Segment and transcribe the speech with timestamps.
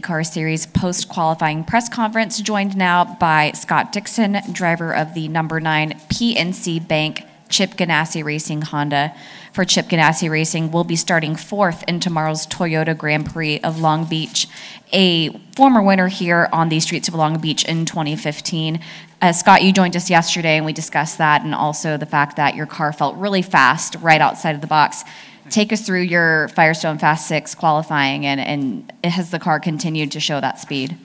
[0.00, 5.60] Car Series post qualifying press conference, joined now by Scott Dixon, driver of the number
[5.60, 9.14] nine PNC Bank Chip Ganassi Racing Honda.
[9.52, 14.04] For Chip Ganassi Racing, will be starting fourth in tomorrow's Toyota Grand Prix of Long
[14.04, 14.48] Beach,
[14.92, 18.80] a former winner here on the streets of Long Beach in 2015.
[19.22, 22.54] Uh, Scott, you joined us yesterday and we discussed that, and also the fact that
[22.54, 25.04] your car felt really fast right outside of the box.
[25.50, 30.20] Take us through your Firestone Fast Six qualifying, and, and has the car continued to
[30.20, 30.96] show that speed?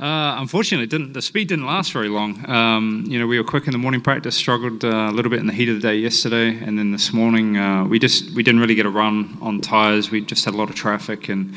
[0.00, 2.48] Uh, unfortunately, didn't, the speed didn't last very long.
[2.50, 5.38] Um, you know, we were quick in the morning practice, struggled uh, a little bit
[5.38, 8.42] in the heat of the day yesterday, and then this morning uh, we just we
[8.42, 10.10] didn't really get a run on tires.
[10.10, 11.54] We just had a lot of traffic, and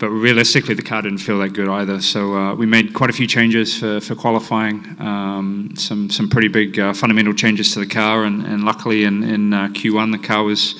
[0.00, 2.00] but realistically, the car didn't feel that good either.
[2.00, 6.48] So uh, we made quite a few changes for, for qualifying, um, some some pretty
[6.48, 10.26] big uh, fundamental changes to the car, and, and luckily in, in uh, Q1 the
[10.26, 10.74] car was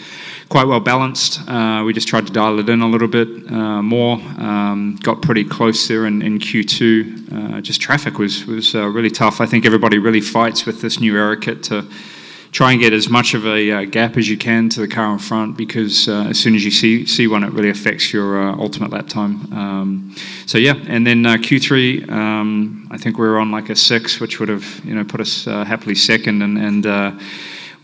[0.51, 1.41] quite well balanced.
[1.49, 4.17] Uh, we just tried to dial it in a little bit uh, more.
[4.37, 7.33] Um, got pretty close there in, in Q2.
[7.33, 9.41] Uh, just traffic was was uh, really tough.
[9.41, 11.87] I think everybody really fights with this new Aero kit to
[12.51, 15.13] try and get as much of a uh, gap as you can to the car
[15.13, 18.37] in front because uh, as soon as you see see one, it really affects your
[18.61, 19.52] ultimate lap time.
[19.52, 24.19] Um, so yeah, and then Q3, um, I think we were on like a six,
[24.19, 27.21] which would have you know put us happily second and and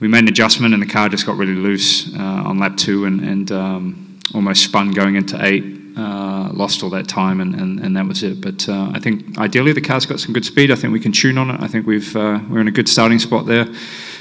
[0.00, 3.04] we made an adjustment and the car just got really loose uh, on lap two
[3.04, 5.76] and, and um, almost spun going into eight.
[5.96, 8.38] Uh, lost all that time and, and, and that was it.
[8.38, 10.70] But uh, I think ideally the car's got some good speed.
[10.70, 11.58] I think we can tune on it.
[11.62, 13.66] I think we've uh, we're in a good starting spot there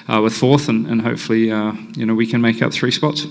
[0.08, 3.28] uh, with fourth, and, and hopefully uh, you know we can make up three spots.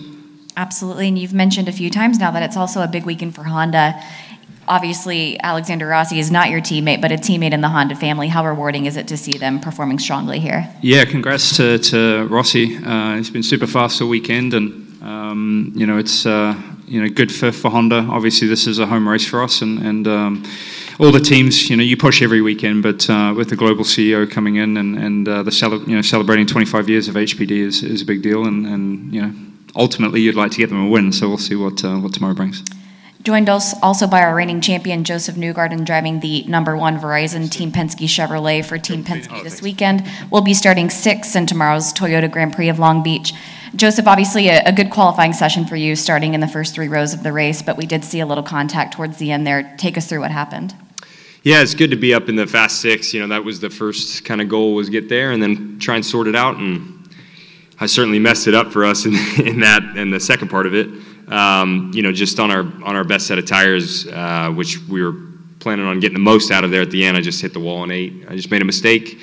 [0.59, 3.45] Absolutely, and you've mentioned a few times now that it's also a big weekend for
[3.45, 3.99] Honda
[4.69, 8.29] obviously Alexander Rossi is not your teammate, but a teammate in the Honda family.
[8.29, 10.69] How rewarding is it to see them performing strongly here?
[10.83, 12.77] Yeah, congrats to, to Rossi.
[12.77, 17.09] Uh, he's been super fast all weekend, and um, you know it's uh, you know
[17.09, 18.07] good for, for Honda.
[18.11, 20.45] Obviously, this is a home race for us, and and um,
[20.99, 21.69] all the teams.
[21.69, 24.97] You know, you push every weekend, but uh, with the global CEO coming in and
[24.97, 28.23] and uh, the cele- you know celebrating 25 years of HPD is, is a big
[28.23, 29.33] deal, and and you know
[29.77, 31.13] ultimately you'd like to get them a win.
[31.13, 32.63] So we'll see what uh, what tomorrow brings.
[33.25, 37.73] Joined us also by our reigning champion, Josef Newgarden, driving the number one Verizon Team
[37.73, 40.07] Penske Chevrolet for Team Penske this weekend.
[40.31, 43.33] We'll be starting six in tomorrow's Toyota Grand Prix of Long Beach.
[43.77, 47.15] Josef, obviously a, a, good qualifying session for you starting in the first three rows
[47.15, 49.75] of the race, but we did see a little contact towards the end there.
[49.79, 50.75] Take us through what happened.
[51.43, 53.15] Yeah, it's good to be up in the fast six.
[53.15, 55.95] You know, that was the first kind of goal was get there and then try
[55.95, 56.59] and sort it out.
[56.59, 57.09] And
[57.81, 59.15] I certainly messed it up for us in,
[59.47, 60.91] in that and the second part of it
[61.29, 65.15] you know, just on our on our best set of tires, uh, which we were
[65.65, 67.17] planning on getting the most out of there at the end.
[67.17, 68.27] I just hit the wall in eight.
[68.29, 69.19] I just made a mistake.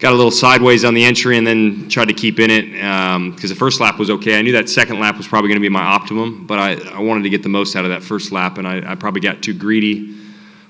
[0.00, 3.16] Got a little sideways on the entry and then tried to keep in it because
[3.16, 4.38] um, the first lap was okay.
[4.38, 7.24] I knew that second lap was probably going to be my optimum, but I, wanted
[7.24, 9.54] to get the most out of that first lap, and I, I probably got too
[9.54, 10.14] greedy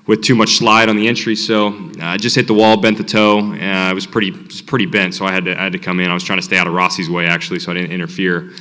[0.07, 1.35] with too much slide on the entry.
[1.35, 3.39] So uh, I just hit the wall, bent the toe.
[3.39, 5.79] Uh, it was pretty, it was pretty bent, so I had to, I had to
[5.79, 6.09] come in.
[6.09, 8.51] I was trying to stay out of Rossi's way actually, so I didn't interfere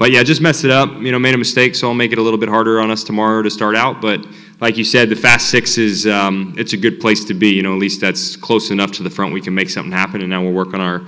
[0.00, 0.90] but yeah, just messed it up.
[1.02, 3.04] You know, made a mistake, so I'll make it a little bit harder on us
[3.04, 4.00] tomorrow to start out.
[4.00, 4.26] But
[4.58, 7.50] like you said, the Fast Six is um, it's a good place to be.
[7.50, 10.22] You know, at least that's close enough to the front we can make something happen.
[10.22, 11.00] And now we'll work on our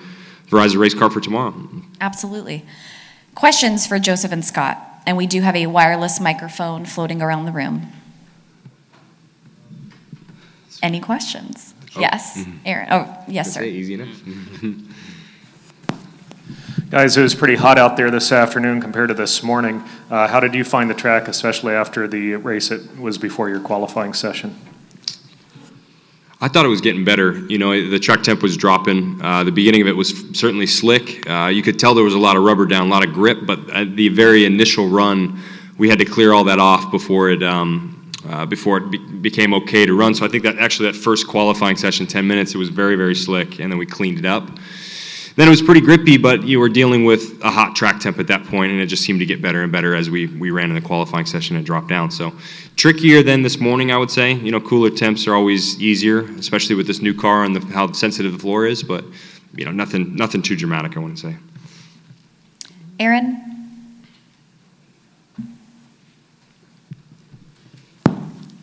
[0.48, 1.54] Verizon race car for tomorrow.
[2.02, 2.66] Absolutely.
[3.34, 7.52] Questions for Josef and Scott, and we do have a wireless microphone floating around the
[7.52, 7.90] room.
[10.82, 11.72] Any questions?
[11.96, 12.00] Oh.
[12.00, 12.58] Yes, mm-hmm.
[12.66, 12.88] Aaron.
[12.90, 13.62] Oh, yes, sir.
[13.62, 14.20] Easy enough.
[16.90, 19.82] Guys, it was pretty hot out there this afternoon compared to this morning.
[20.10, 23.60] Uh, how did you find the track, especially after the race it was before your
[23.60, 24.54] qualifying session?
[26.38, 27.38] I thought it was getting better.
[27.46, 29.22] You know, the track temp was dropping.
[29.22, 31.26] Uh, the beginning of it was certainly slick.
[31.30, 33.38] Uh, you could tell there was a lot of rubber down, a lot of grip,
[33.46, 35.40] but at the very initial run,
[35.78, 39.54] we had to clear all that off before it um, uh, before it be- became
[39.54, 40.14] okay to run.
[40.14, 43.14] So I think that actually that first qualifying session, 10 minutes, it was very very
[43.14, 44.50] slick, and then we cleaned it up.
[45.34, 48.26] Then it was pretty grippy, but you were dealing with a hot track temp at
[48.26, 50.68] that point, and it just seemed to get better and better as we, we ran
[50.68, 52.10] in the qualifying session and dropped down.
[52.10, 52.34] So
[52.76, 54.34] trickier than this morning, I would say.
[54.34, 57.92] You know, cooler temps are always easier, especially with this new car and the, how
[57.92, 58.82] sensitive the floor is.
[58.82, 59.04] But
[59.54, 61.36] you know, nothing nothing too dramatic, I wouldn't say.
[63.00, 63.48] Aaron.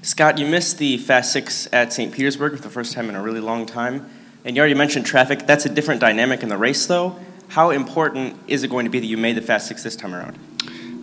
[0.02, 2.12] Scott, you missed the Fast Six at St.
[2.12, 4.10] Petersburg for the first time in a really long time.
[4.46, 5.46] And you already mentioned traffic.
[5.46, 7.18] That's a different dynamic in the race, though.
[7.50, 10.16] How important is it going to be that you made the Fast Six this time
[10.16, 10.38] around?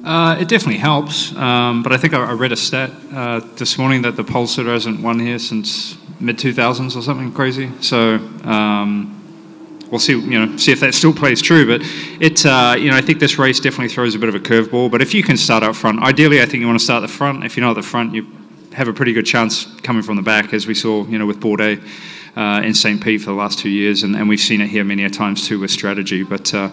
[0.04, 3.76] Uh, it definitely helps, um, but I think I, I read a stat uh, this
[3.76, 7.70] morning that the pole hasn't won here since mid 2000s or something crazy.
[7.80, 9.20] So um,
[9.90, 11.66] we'll see, you know, see if that still plays true.
[11.66, 11.80] But
[12.22, 14.92] it, uh, you know, I think this race definitely throws a bit of a curveball.
[14.92, 17.08] But if you can start out front, ideally, I think you want to start at
[17.08, 17.44] the front.
[17.44, 18.28] If you're not at the front, you
[18.74, 21.40] have a pretty good chance coming from the back, as we saw, you know, with
[21.40, 21.82] Bourdais
[22.36, 23.02] uh, in St.
[23.02, 25.48] Pete for the last two years, and, and we've seen it here many a times
[25.48, 26.22] too with strategy.
[26.22, 26.70] But uh,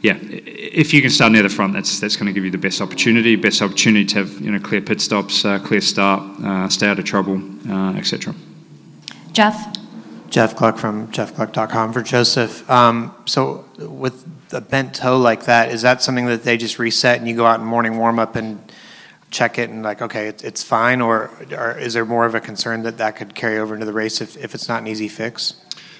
[0.00, 2.58] yeah, if you can start near the front, that's that's going to give you the
[2.58, 6.68] best opportunity, best opportunity to have you know clear pit stops, uh, clear start, uh,
[6.68, 8.34] stay out of trouble, uh, etc.
[9.32, 9.78] Jeff?
[10.32, 12.68] Jeff Gluck from jeffgluck.com for Josef.
[12.70, 17.18] Um, so with a bent toe like that, is that something that they just reset
[17.18, 18.58] and you go out in morning warm up and
[19.32, 22.40] check it and like, okay, it, it's fine, or, or is there more of a
[22.40, 25.08] concern that that could carry over into the race if, if it's not an easy
[25.08, 25.54] fix?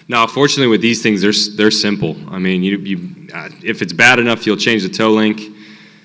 [0.08, 2.17] No, fortunately with these things, they're they're simple.
[2.31, 5.40] I mean, you you uh, if it's bad enough, you'll change the toe link,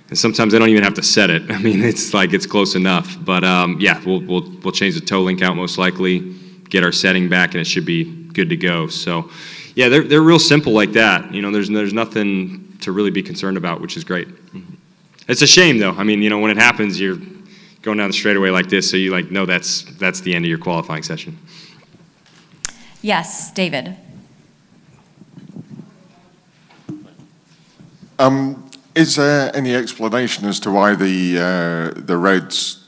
[0.10, 1.50] and sometimes I don't even have to set it.
[1.52, 3.18] I mean, it's like it's close enough.
[3.24, 6.36] But um, yeah, we'll we'll we'll change the toe link out most likely,
[6.70, 8.04] get our setting back, and it should be
[8.34, 8.88] good to go.
[8.88, 9.30] So,
[9.76, 11.34] yeah, they're they're real simple like that.
[11.34, 14.28] You know, there's there's nothing to really be concerned about, which is great.
[15.28, 15.92] It's a shame though.
[15.92, 17.18] I mean, you know, when it happens, you're
[17.82, 20.50] going down the straightaway like this, so you like know that's that's the end of
[20.50, 21.38] your qualifying session.
[23.02, 23.96] Yes, David.
[28.20, 32.88] Um, is there any explanation as to why the uh, the Reds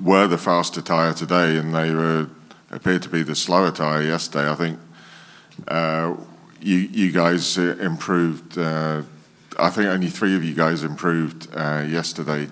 [0.00, 2.28] were the faster tyre today and they were
[2.70, 4.48] appeared to be the slower tyre yesterday?
[4.48, 4.78] I think
[5.66, 6.14] uh,
[6.60, 8.58] you you guys uh, improved.
[8.58, 9.02] Uh,
[9.58, 12.48] I think only three of you guys improved uh, yesterday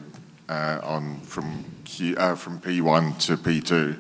[0.49, 3.97] uh, on from Q, from P1 to P2,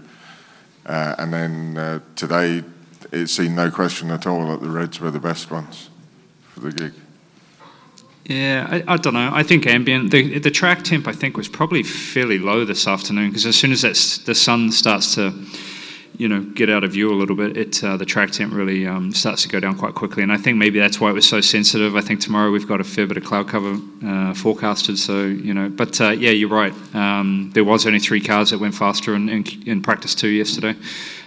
[0.87, 2.64] and then today
[3.12, 5.91] it seemed no question at all that the Reds were the best ones
[6.49, 6.93] for the gig.
[8.25, 9.31] Yeah, I, I, don't know.
[9.32, 13.31] I think ambient, the, the track temp, I think, was probably fairly low this afternoon
[13.31, 15.32] because as soon as that's, the sun starts to,
[16.18, 18.86] you know, get out of view a little bit, it uh, the track temp really
[18.86, 20.22] um, starts to go down quite quickly.
[20.22, 21.96] And I think maybe that's why it was so sensitive.
[21.96, 25.54] I think tomorrow we've got a fair bit of cloud cover uh, forecasted, so you
[25.54, 25.68] know.
[25.68, 26.74] But uh, yeah, you're right.
[26.94, 30.74] Um, there was only three cars that went faster in, in, in practice two yesterday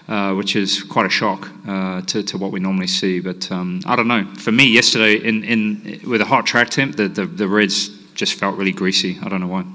[0.10, 3.20] uh, which is quite a shock uh, to, to what we normally see.
[3.20, 4.26] But um, I don't know.
[4.40, 8.34] For me, yesterday, in, in with a hot track temp, the, the, the Reds just
[8.34, 9.20] felt really greasy.
[9.22, 9.66] I don't know why.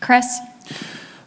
[0.00, 0.38] Chris?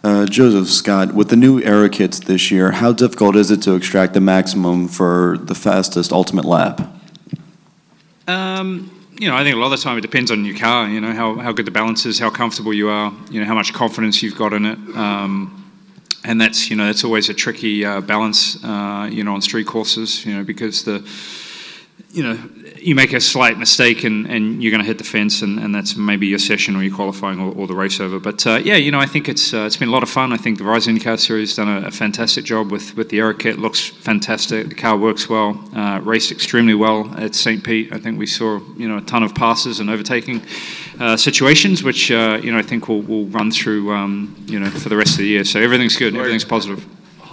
[0.04, 3.76] Uh, Josef Scott, with the new Aero kits this year, how difficult is it to
[3.76, 6.82] extract the maximum for the fastest ultimate lap?
[8.28, 8.90] Um,
[9.20, 10.90] you know, I think a lot of the time it depends on your car.
[10.90, 13.14] You know, how, how good the balance is, how comfortable you are.
[13.30, 14.78] You know, how much confidence you've got in it.
[14.96, 15.62] Um,
[16.24, 19.68] and that's you know that's always a tricky uh, balance uh, you know on street
[19.68, 21.00] courses you know because the
[22.14, 22.38] you know
[22.78, 25.74] you make a slight mistake and, and you're going to hit the fence and, and
[25.74, 28.76] that's maybe your session or your qualifying or, or the race over but uh, yeah
[28.76, 30.64] you know I think it's uh, it's been a lot of fun I think the
[30.64, 34.70] Verizon IndyCar Series done a, a, fantastic job with with the Aero kit looks fantastic
[34.70, 38.60] the car works well uh, raced extremely well at St Pete I think we saw
[38.78, 40.42] you know a ton of passes and overtaking
[41.00, 44.70] uh, situations, which uh, you know I think will will run through um, you know
[44.70, 45.44] for the rest of the year.
[45.44, 46.86] So everything's good, everything's positive.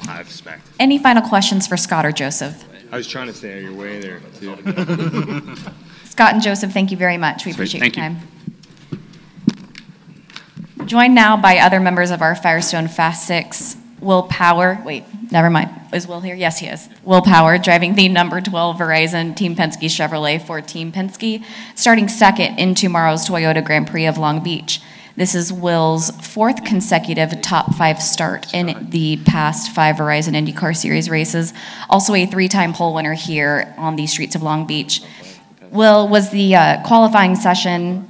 [0.08, 0.42] I've.
[0.78, 2.64] Any final questions for Scott or Josef?
[2.90, 4.20] I was trying to stay out of your way there.
[4.40, 4.56] Too.
[6.04, 7.44] Scott and Joseph, thank you very much.
[7.44, 7.54] We Sweet.
[7.54, 8.16] appreciate Thank your you.
[10.78, 10.86] time.
[10.86, 15.70] Joined now by other members of our Firestone Fast Six Will Power, wait, never mind.
[15.92, 16.34] Is Will here?
[16.34, 16.88] Yes, he is.
[17.02, 21.44] Will Power driving the number 12 Verizon Team Penske Chevrolet for Team Penske,
[21.74, 24.80] starting second in tomorrow's Toyota Grand Prix of Long Beach.
[25.18, 31.10] This is Will's fourth consecutive top five start in the past five Verizon IndyCar Series
[31.10, 31.52] races.
[31.90, 35.02] Also, a three time pole winner here on the streets of Long Beach.
[35.72, 38.08] Will, was the uh, qualifying session.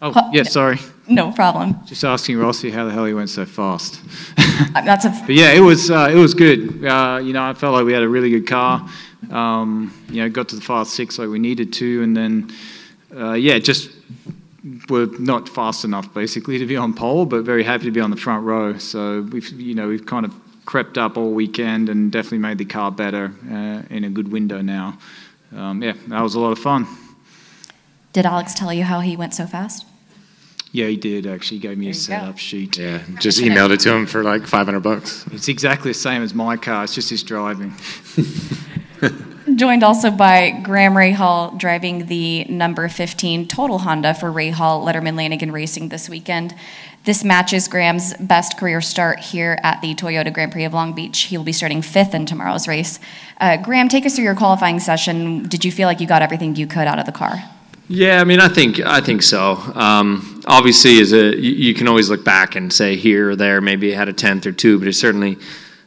[0.00, 0.80] Oh, yeah, sorry.
[1.06, 1.76] No problem.
[1.86, 4.00] Just asking Rossi how the hell he went so fast.
[4.74, 6.84] Uh, That's a but yeah, it was uh, it was good.
[6.84, 8.84] Uh, you know, I felt like we had a really good car.
[9.30, 12.50] Um, you know, got to the fast six like we needed to, and then
[13.16, 13.90] uh, yeah, just
[14.88, 18.10] were not fast enough basically to be on pole, but very happy to be on
[18.10, 18.78] the front row.
[18.78, 20.32] So we've you know we've kind of
[20.64, 24.60] crept up all weekend and definitely made the car better uh, in a good window
[24.62, 24.96] now.
[25.56, 26.86] Um, yeah, that was a lot of fun.
[28.12, 29.86] Did Alex tell you how he went so fast?
[30.70, 31.58] Yeah, he did actually.
[31.58, 32.26] He gave me a There you go.
[32.26, 32.78] setup sheet.
[32.78, 35.26] Yeah, just emailed it to him for like 500 bucks.
[35.32, 36.84] It's exactly the same as my car.
[36.84, 37.74] It's just his driving.
[39.62, 45.52] Joined also by Graham Rahal driving the number 15 total Honda for Rahal Letterman Lanigan
[45.52, 46.52] Racing this weekend.
[47.04, 51.20] This matches Graham's best career start here at the Toyota Grand Prix of Long Beach.
[51.20, 52.98] He will be starting fifth in tomorrow's race.
[53.40, 55.44] Uh, Graham, take us through your qualifying session.
[55.44, 57.36] Did you feel like you got everything you could out of the car?
[57.86, 59.52] Yeah, I mean, I think I think so.
[59.76, 63.60] Um, obviously, as a you, you can always look back and say here or there,
[63.60, 65.38] maybe had a tenth or two, but it certainly,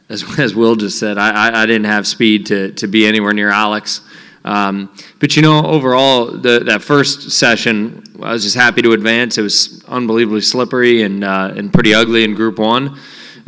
[0.08, 3.32] as as Will just said, I, I, I didn't have speed to to be anywhere
[3.32, 4.00] near Alex.
[4.44, 9.38] Um, but you know, overall, the, that first session, I was just happy to advance.
[9.38, 12.98] It was unbelievably slippery and uh, and pretty ugly in Group One.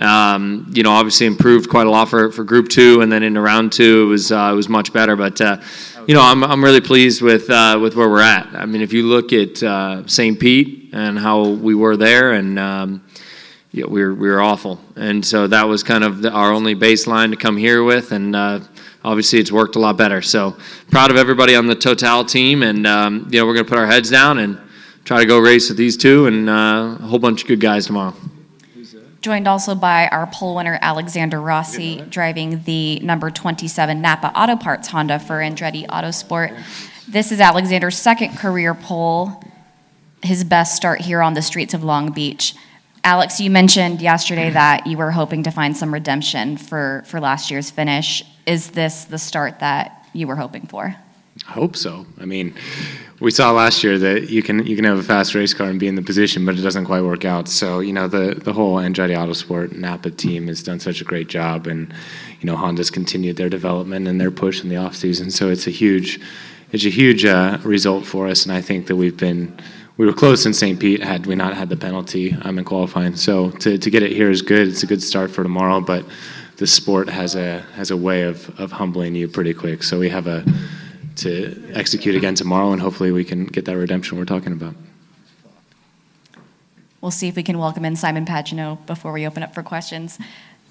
[0.01, 3.41] Um, you know, obviously improved quite a lot for, for Group Two, and then into
[3.41, 5.15] round two, it was uh, it was much better.
[5.15, 5.61] But uh,
[6.09, 8.49] you know, I'm I'm really pleased with uh, with where we're at.
[8.55, 10.39] I mean, if you look at uh, St.
[10.39, 13.05] Pete and how we were there, and um,
[13.79, 16.75] yeah, we were we were awful, and so that was kind of the, our only
[16.75, 18.59] baseline to come here with, and uh,
[19.05, 20.21] obviously it's worked a lot better.
[20.21, 20.57] So
[20.91, 23.87] proud of everybody on the Total team, and um, you know we're gonna put our
[23.87, 24.59] heads down and
[25.05, 27.87] try to go race with these two and uh, a whole bunch of good guys
[27.87, 28.15] tomorrow.
[29.21, 34.89] Joined also by our pole winner Alexander Rossi, driving the number 27 Napa Auto Parts
[34.89, 36.57] Honda for Andretti Autosport.
[37.07, 39.43] This is Alexander's second career pole,
[40.23, 42.55] his best start here on the streets of Long Beach.
[43.05, 47.51] Alex, you mentioned yesterday that you were hoping to find some redemption for, for last
[47.51, 48.23] year's finish.
[48.47, 50.97] Is this the start that you were hoping for?
[51.47, 52.05] I hope so.
[52.21, 52.55] I mean,
[53.21, 55.79] we saw last year that you can you can have a fast race car and
[55.79, 57.49] be in the position, but it doesn't quite work out.
[57.49, 61.29] So you know the the whole Andretti Autosport Napa team has done such a great
[61.29, 61.93] job, and
[62.41, 65.31] you know Honda's continued their development and their push in the off season.
[65.31, 66.21] So it's a huge
[66.73, 69.57] it's a huge uh, result for us, and I think that we've been
[69.99, 70.79] we were close in St.
[70.79, 73.17] Pete had we not had the penalty um, in qualifying.
[73.17, 74.69] So to, to get it here is good.
[74.69, 76.07] It's a good start for tomorrow, but
[76.57, 79.83] the sport has a has a way of, of humbling you pretty quick.
[79.83, 80.45] So we have a
[81.17, 84.75] to execute again tomorrow, and hopefully we can get that redemption we're talking about.
[87.01, 90.19] We'll see if we can welcome in Simon Pagenaud before we open up for questions.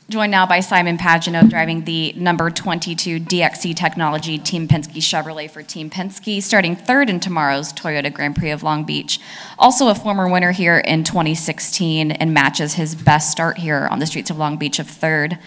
[0.09, 5.61] Joined now by Simon Pagenaud driving the number 22 DXC Technology Team Penske Chevrolet for
[5.61, 9.19] Team Penske, starting third in tomorrow's Toyota Grand Prix of Long Beach.
[9.59, 14.05] Also a former winner here in 2016 and matches his best start here on the
[14.05, 15.37] streets of Long Beach of third.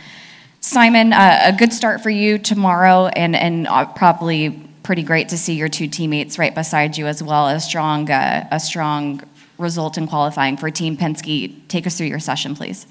[0.60, 4.50] Simon, uh, a good start for you tomorrow, and, and uh, probably
[4.82, 7.48] pretty great to see your two teammates right beside you as well.
[7.48, 9.22] A strong, uh, a strong
[9.56, 11.66] result in qualifying for Team Penske.
[11.68, 12.86] Take us through your session, please.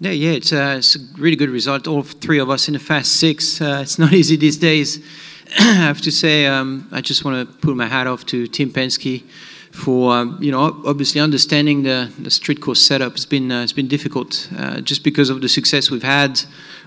[0.00, 1.88] Yeah, yeah, it's, uh, it's a really good result.
[1.88, 3.60] All three of us in the fast six.
[3.60, 5.04] Uh, it's not easy these days.
[5.58, 8.70] I have to say, um, I just want to put my hat off to Team
[8.70, 9.24] Penske
[9.72, 13.14] for um, you know obviously understanding the, the street course setup.
[13.14, 16.40] It's been uh, it's been difficult uh, just because of the success we've had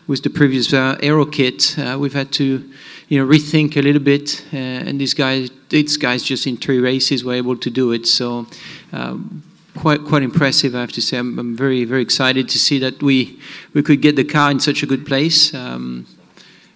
[0.08, 1.77] with the previous uh, aero kit.
[1.77, 2.63] Uh, we've had to
[3.10, 7.25] you know rethink a little bit, and these guys these guys just in three races
[7.25, 8.08] were able to do it.
[8.08, 8.48] So.
[8.94, 9.44] Um,
[9.78, 10.75] quite quite impressive.
[10.75, 13.40] I have to say, I'm, I'm, very very excited to see that we
[13.74, 15.54] we could get the car in such a good place.
[15.54, 16.08] Um,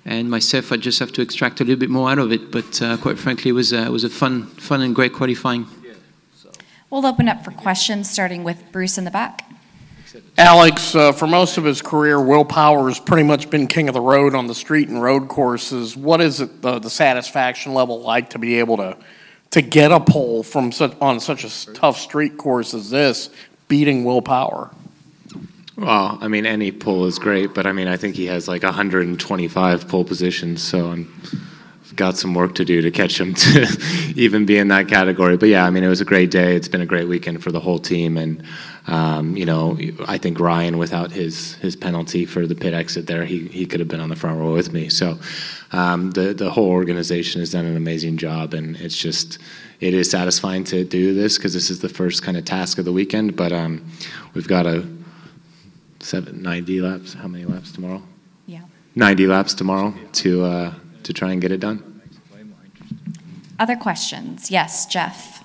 [0.07, 2.51] and myself, I just have to extract a little bit more out of it.
[2.51, 5.67] But uh, quite frankly, it was uh, it was a fun fun and great qualifying.
[6.89, 9.41] We'll open up for questions, starting with Bruce in the back.
[10.37, 13.93] Alex, uh, for most of his career, Will Power has pretty much been king of
[13.93, 15.97] the road on the street and road courses.
[15.97, 18.97] What is it the, the satisfaction level like to be able to
[19.55, 23.29] to get a pole from such, on such a tough street course as this,
[23.69, 24.69] beating Will Power.
[25.77, 28.63] Well, I mean, any pole is great, but I mean, I think he has like
[28.63, 31.21] 125 pole positions, so I'm,
[31.95, 33.67] got some work to do to catch him to
[34.15, 35.37] even be in that category.
[35.37, 36.55] But yeah, I mean, it was a great day.
[36.55, 38.43] It's been a great weekend for the whole team, and
[38.87, 43.25] um, you know, I think Ryan, without his his penalty for the pit exit there,
[43.25, 44.89] he he could have been on the front row with me.
[44.89, 45.17] So
[45.71, 49.39] um, the the whole organization has done an amazing job, and it's just
[49.79, 52.85] it is satisfying to do this because this is the first kind of task of
[52.85, 53.35] the weekend.
[53.35, 53.85] But um,
[54.33, 54.87] we've got a
[55.99, 57.13] seven, 90 laps.
[57.13, 58.01] How many laps tomorrow?
[58.45, 58.61] Yeah.
[58.95, 60.73] 90 laps tomorrow to uh,
[61.05, 62.01] to try and get it done.
[63.57, 64.51] Other questions?
[64.51, 65.43] Yes, Jeff.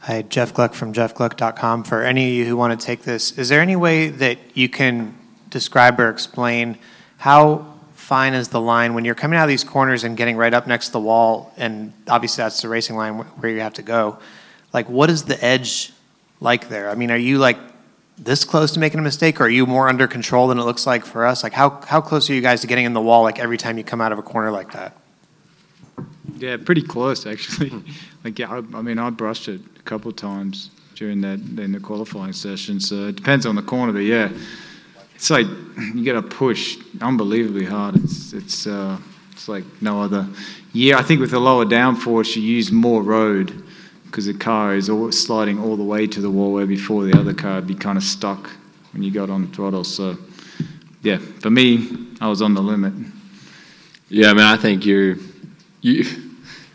[0.00, 1.84] Hi, Jeff Gluck from jeffgluck.com.
[1.84, 4.68] For any of you who want to take this, is there any way that you
[4.68, 5.16] can
[5.48, 6.78] describe or explain
[7.16, 10.52] how fine is the line when you're coming out of these corners and getting right
[10.52, 13.82] up next to the wall, and obviously that's the racing line where you have to
[13.82, 14.18] go?
[14.74, 15.90] Like, what is the edge
[16.38, 16.90] like there?
[16.90, 17.56] I mean, are you like
[18.16, 20.86] this close to making a mistake, or are you more under control than it looks
[20.86, 21.42] like for us?
[21.42, 23.76] Like, how, how close are you guys to getting in the wall, like every time
[23.78, 24.96] you come out of a corner like that?
[26.36, 27.72] Yeah, pretty close actually.
[28.24, 31.80] like, yeah, I, I mean, I brushed it a couple times during that in the
[31.80, 32.80] qualifying session.
[32.80, 34.30] So it depends on the corner, but yeah,
[35.14, 35.46] it's like
[35.94, 37.96] you got to push unbelievably hard.
[37.96, 38.98] It's it's uh,
[39.32, 40.28] it's like no other.
[40.72, 43.63] Yeah, I think with the lower downforce, you use more road
[44.14, 47.18] because the car is all, sliding all the way to the wall, where before the
[47.18, 48.48] other car would be kind of stuck
[48.92, 49.82] when you got on throttle.
[49.82, 50.16] So
[51.02, 51.88] yeah, for me,
[52.20, 52.92] I was on the limit.
[54.08, 55.16] Yeah, I mean, I think you're
[55.80, 56.04] you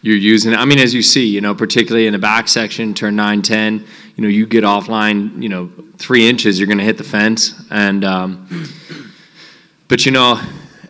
[0.02, 0.54] you're using.
[0.54, 3.86] I mean, as you see, you know, particularly in the back section, turn 9, 10,
[4.18, 7.54] you know, you get offline, you know, three inches, you're going to hit the fence.
[7.72, 8.70] And, um,
[9.88, 10.42] but, you know,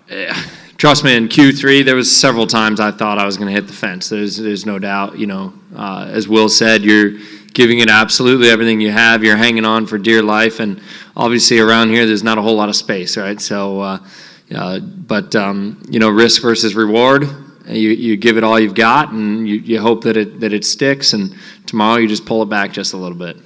[0.09, 0.33] eh,
[0.79, 3.67] trust me, in Q3, there was several times I thought I was going to hit
[3.67, 4.09] the fence.
[4.09, 7.11] There's, there's no doubt, you know, uh, as Will said, you're,
[7.53, 9.23] giving it absolutely everything you have.
[9.23, 10.81] You're hanging on for dear life, and
[11.15, 13.39] obviously around here, there's not a whole lot of space, right?
[13.39, 17.27] So, uh, but um, you know, risk versus reward.
[17.67, 20.65] You, you give it all you've got, and you, you hope that it that it
[20.65, 21.13] sticks.
[21.13, 21.35] And
[21.67, 23.37] tomorrow, you just pull it back just a little bit.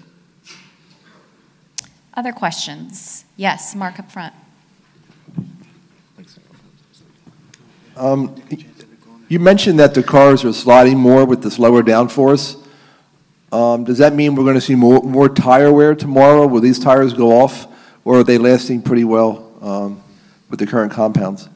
[2.14, 3.26] Other questions?
[3.36, 4.34] Yes, Mark up front.
[7.98, 12.60] You mentioned that the cars are sliding more with this lower downforce.
[13.52, 16.48] Um, Does that mean we're going to see more, more tire wear tomorrow?
[16.48, 17.68] Will these tires go off,
[18.04, 20.04] or are they lasting pretty well um,
[20.50, 21.50] with the current compounds?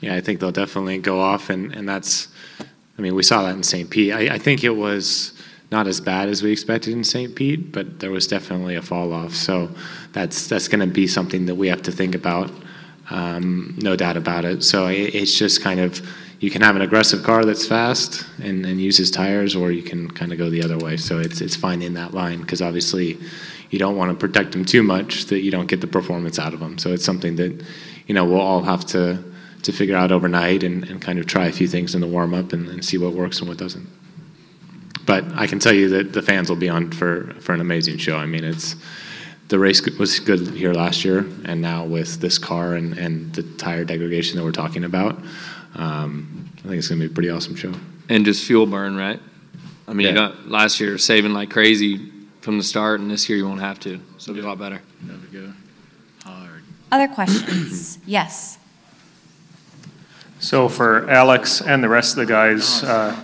[0.00, 2.28] Yeah, I think they'll definitely go off, and, and that's,
[2.98, 3.88] I mean, we saw that in St.
[3.88, 4.12] Pete.
[4.12, 5.32] I, I think it was
[5.70, 7.34] not as bad as we expected in St.
[7.34, 9.34] Pete, but there was definitely a fall off.
[9.34, 9.70] So
[10.12, 12.50] that's that's going to be something that we have to think about,
[13.12, 14.64] um, no doubt about it.
[14.64, 16.00] So it, it's just kind of
[16.40, 20.10] you can have an aggressive car that's fast and, and uses tires, or you can
[20.10, 20.96] kind of go the other way.
[20.96, 23.18] So it's it's finding that line because obviously
[23.70, 26.52] you don't want to protect them too much that you don't get the performance out
[26.54, 26.78] of them.
[26.78, 27.64] So it's something that
[28.06, 29.22] you know we'll all have to
[29.62, 32.34] to figure out overnight and, and kind of try a few things in the warm
[32.34, 33.88] up and, and see what works and what doesn't.
[35.06, 37.98] But I can tell you that the fans will be on for, for an amazing
[37.98, 38.16] show.
[38.16, 38.76] I mean, it's
[39.52, 43.42] the race was good here last year, and now with this car and, and the
[43.42, 45.18] tire degradation that we're talking about,
[45.74, 47.74] um, I think it's going to be a pretty awesome show.
[48.08, 49.20] And just fuel burn, right?
[49.86, 53.36] I mean, you got last year saving like crazy from the start, and this year
[53.36, 54.00] you won't have to.
[54.16, 54.80] So it'll be a lot better.
[56.24, 57.98] hard Other questions?
[58.06, 58.58] Yes.
[60.40, 63.14] So for Alex and the rest of the guys, uh,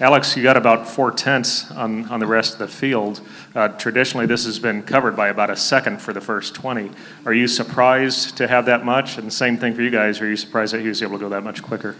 [0.00, 3.20] Alex, you got about four tenths on, on the rest of the field.
[3.54, 6.90] Uh, Traditionally, this has been covered by about a second for the first 20.
[7.26, 9.18] Are you surprised to have that much?
[9.18, 11.24] And the same thing for you guys, are you surprised that he was able to
[11.24, 11.96] go that much quicker?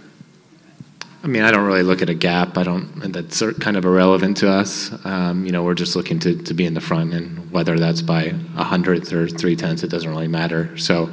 [1.23, 2.57] I mean, I don't really look at a gap.
[2.57, 4.91] I don't, that's kind of irrelevant to us.
[5.05, 8.01] Um, you know, we're just looking to, to be in the front, and whether that's
[8.01, 10.75] by a hundredth or three tenths, it doesn't really matter.
[10.79, 11.13] So,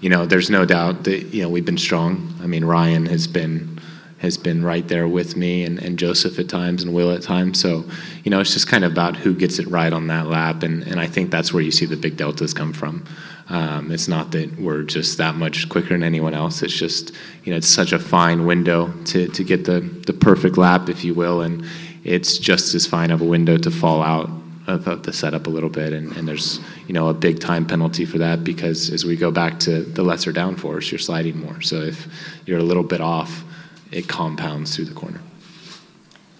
[0.00, 2.34] you know, there's no doubt that you know we've been strong.
[2.42, 3.81] I mean, Ryan has been
[4.22, 7.60] has been right there with me, and, and Josef at times, and Will at times.
[7.60, 7.84] So,
[8.22, 10.84] you know, it's just kind of about who gets it right on that lap, and,
[10.84, 13.04] and I think that's where you see the big deltas come from.
[13.48, 16.62] Um, it's not that we're just that much quicker than anyone else.
[16.62, 20.56] It's just, you know, it's such a fine window to, to get the, the perfect
[20.56, 21.66] lap, if you will, and
[22.04, 24.30] it's just as fine of a window to fall out
[24.68, 25.92] of, of the setup a little bit.
[25.92, 29.32] And, and there's, you know, a big time penalty for that because as we go
[29.32, 31.60] back to the lesser downforce, you're sliding more.
[31.60, 32.06] So if
[32.46, 33.44] you're a little bit off,
[33.92, 35.20] it compounds through the corner.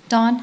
[0.08, 0.42] Don?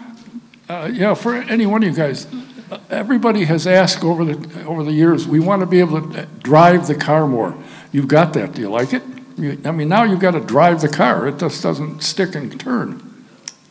[0.69, 2.27] Uh, Yeah, for any one of you guys,
[2.71, 6.25] uh, everybody has asked over the, over the years, we want to be able to
[6.43, 7.55] drive the car more.
[7.91, 9.01] You've got that, do you like it?
[9.37, 12.57] You- I mean, now you've got to drive the car, it just doesn't stick and
[12.59, 13.03] turn.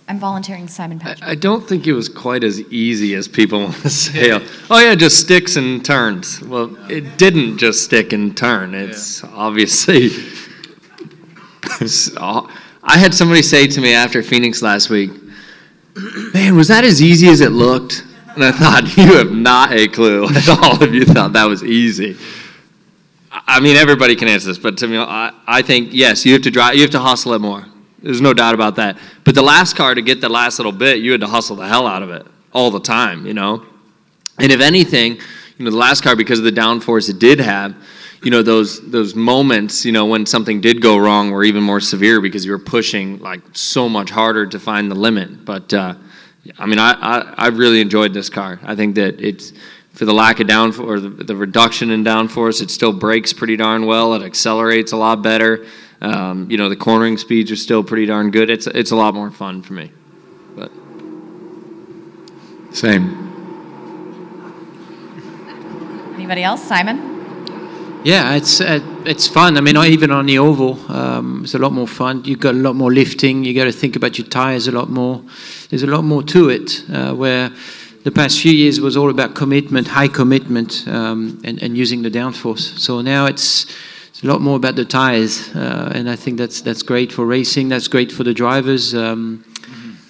[0.09, 1.23] I'm volunteering Simon Patrick.
[1.29, 4.33] I don't think it was quite as easy as people want to say.
[4.71, 6.41] Oh yeah, just sticks and turns.
[6.43, 8.75] Well, it didn't just stick and turn.
[8.75, 10.09] It's obviously.
[12.89, 15.11] I had somebody say to me after Phoenix last week,
[16.33, 18.03] "Man, was that as easy as it looked?"
[18.35, 21.63] And I thought, "You have not a clue at all if you thought that was
[21.63, 22.17] easy."
[23.31, 26.43] I mean, everybody can answer this, but to me, I, I think yes, you have
[26.43, 26.77] to drive.
[26.77, 27.67] You have to hustle it more.
[28.03, 28.97] There's no doubt about that.
[29.25, 31.67] But the last car to get the last little bit, you had to hustle the
[31.67, 33.67] hell out of it all the time, you know.
[34.39, 35.19] And if anything,
[35.59, 37.75] you know, the last car because of the downforce it did have,
[38.23, 41.81] you know, those those moments, you know, when something did go wrong were even more
[41.81, 45.45] severe because you were pushing like so much harder to find the limit.
[45.45, 45.95] But uh,
[46.59, 48.59] I mean, I, I I really enjoyed this car.
[48.63, 49.53] I think that it's
[49.93, 53.57] for the lack of downforce or the, the reduction in downforce, it still brakes pretty
[53.57, 54.15] darn well.
[54.15, 55.67] It accelerates a lot better.
[56.01, 58.51] Um, you know, the cornering speeds are still pretty darn good.
[58.51, 59.93] It's it's a lot more fun for me.
[60.57, 60.73] But
[62.73, 63.27] same.
[66.15, 66.63] Anybody else?
[66.63, 67.18] Simon?
[68.09, 69.59] Yeah, it's uh, it's fun.
[69.59, 72.25] I mean, even on the oval, um, it's a lot more fun.
[72.25, 73.45] You've got a lot more lifting.
[73.45, 75.23] You got to think about your tires a lot more.
[75.69, 76.85] There's a lot more to it.
[76.91, 77.51] Uh, where
[78.05, 82.11] the past few years was all about commitment, high commitment, um, and and using the
[82.11, 82.79] downforce.
[82.79, 83.67] So now it's
[84.09, 87.27] it's a lot more about the tires, uh, and I think that's that's great for
[87.27, 87.69] racing.
[87.69, 88.95] That's great for the drivers.
[88.95, 89.45] Um,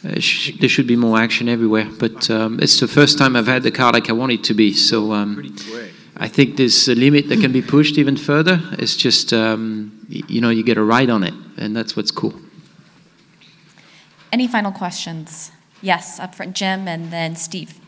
[0.04, 3.48] uh, sh- there should be more action everywhere, but um, it's the first time I've
[3.48, 4.72] had the car like I want it to be.
[4.72, 5.34] So um,
[6.20, 8.60] I think there's a limit that can be pushed even further.
[8.72, 12.34] It's just um, you know you get a ride on it, and that's what's cool.
[14.32, 15.52] Any final questions?
[15.80, 17.80] Yes, up front, Jim and then Steve.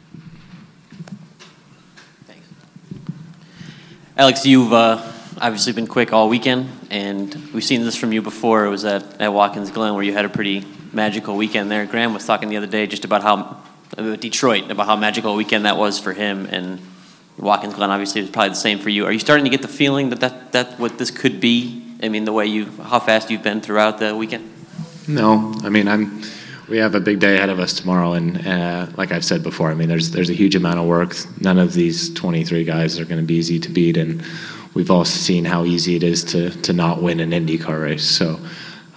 [2.24, 2.46] Thanks.
[4.16, 8.64] Alex, you've uh, obviously been quick all weekend, and we've seen this from you before.
[8.64, 11.84] It was at, at Watkins Glen where you had a pretty magical weekend there.
[11.84, 13.60] Graham was talking the other day just about how
[13.98, 16.80] uh, Detroit about how magical a weekend that was for him, and
[17.40, 19.06] Watkins Glen obviously was probably the same for you.
[19.06, 21.82] Are you starting to get the feeling that, that that's what this could be?
[22.02, 24.50] I mean, the way you, how fast you've been throughout the weekend.
[25.08, 26.22] No, I mean I'm.
[26.68, 29.70] We have a big day ahead of us tomorrow, and uh, like I've said before,
[29.70, 31.16] I mean there's there's a huge amount of work.
[31.40, 34.22] None of these 23 guys are going to be easy to beat, and
[34.74, 38.04] we've all seen how easy it is to to not win an IndyCar race.
[38.04, 38.38] So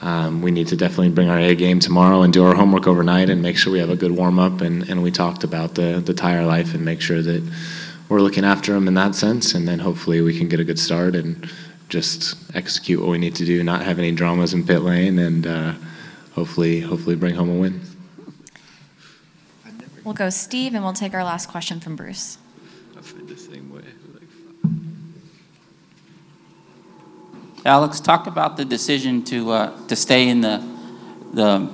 [0.02, 3.30] um, we need to definitely bring our A game tomorrow and do our homework overnight
[3.30, 4.62] and make sure we have a good warm up.
[4.62, 7.42] And, and we talked about the the tire life and make sure that
[8.14, 10.78] we're looking after them in that sense, and then hopefully we can get a good
[10.78, 11.50] start and
[11.90, 15.48] just execute what we need to do, not have any dramas in pit lane, and
[15.48, 15.74] uh,
[16.34, 17.82] hopefully hopefully bring home a win.
[20.04, 22.38] We'll go Steve, and we'll take our last question from Bruce.
[27.66, 30.64] Alex, talk about the decision to uh, to stay in the
[31.34, 31.68] the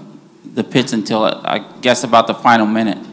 [0.54, 3.09] the pits until uh, I guess about the final minute.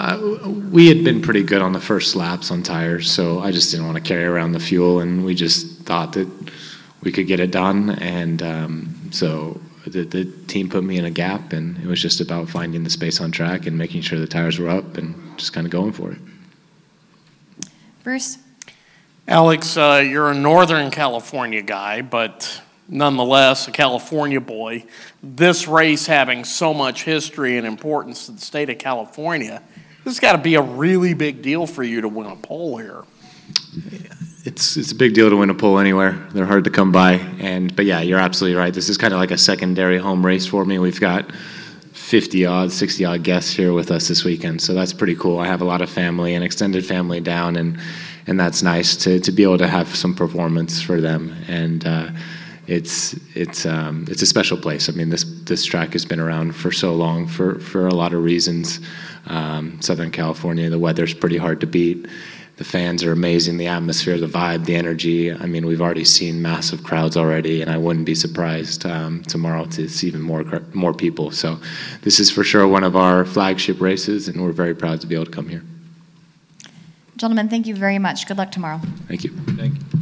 [0.00, 3.70] Uh, we had been pretty good on the first laps on tires, so I just
[3.70, 6.26] didn't want to carry around the fuel, and we just thought that
[7.02, 11.10] we could get it done, and um, so the, the team put me in a
[11.10, 14.26] gap, and it was just about finding the space on track and making sure the
[14.26, 16.18] tires were up, and just kind of going for it.
[18.02, 18.38] Bruce?
[19.28, 24.82] Alex, uh, you're a Northern California guy, but nonetheless a California boy.
[25.22, 29.62] This race having so much history and importance to the state of California,
[30.04, 32.78] this has got to be a really big deal for you to win a pole
[32.78, 33.04] here.
[34.44, 36.12] It's it's a big deal to win a pole anywhere.
[36.32, 38.72] They're hard to come by, and but yeah, you're absolutely right.
[38.72, 40.78] This is kind of like a secondary home race for me.
[40.78, 41.30] We've got
[41.92, 45.38] 50 odd, 60 odd guests here with us this weekend, so that's pretty cool.
[45.38, 47.78] I have a lot of family and extended family down, and
[48.26, 51.86] and that's nice to to be able to have some performance for them and.
[51.86, 52.10] Uh,
[52.66, 54.88] it's it's um, it's a special place.
[54.88, 58.12] I mean, this this track has been around for so long for for a lot
[58.12, 58.78] of reasons.
[59.26, 62.06] Um, Southern California, the weather's pretty hard to beat.
[62.56, 63.56] The fans are amazing.
[63.56, 65.32] The atmosphere, the vibe, the energy.
[65.32, 69.64] I mean, we've already seen massive crowds already, and I wouldn't be surprised um, tomorrow
[69.64, 71.30] to see even more more people.
[71.30, 71.58] So,
[72.02, 75.14] this is for sure one of our flagship races, and we're very proud to be
[75.14, 75.62] able to come here.
[77.16, 78.26] Gentlemen, thank you very much.
[78.26, 78.80] Good luck tomorrow.
[79.08, 79.30] Thank you.
[79.30, 79.99] Thank you.